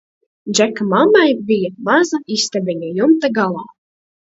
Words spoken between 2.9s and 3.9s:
jumta galā.